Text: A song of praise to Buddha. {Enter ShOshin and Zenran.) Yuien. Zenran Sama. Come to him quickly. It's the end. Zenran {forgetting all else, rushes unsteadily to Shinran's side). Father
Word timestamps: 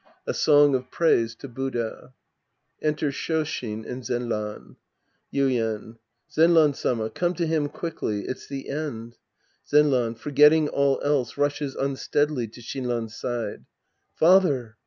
A 0.25 0.33
song 0.33 0.73
of 0.73 0.89
praise 0.89 1.35
to 1.35 1.47
Buddha. 1.47 2.15
{Enter 2.81 3.11
ShOshin 3.11 3.85
and 3.85 4.01
Zenran.) 4.01 4.77
Yuien. 5.31 5.97
Zenran 6.31 6.75
Sama. 6.75 7.11
Come 7.11 7.35
to 7.35 7.45
him 7.45 7.69
quickly. 7.69 8.25
It's 8.27 8.47
the 8.47 8.67
end. 8.69 9.17
Zenran 9.71 10.17
{forgetting 10.17 10.67
all 10.69 10.99
else, 11.03 11.37
rushes 11.37 11.75
unsteadily 11.75 12.47
to 12.47 12.61
Shinran's 12.61 13.13
side). 13.15 13.65
Father 14.15 14.75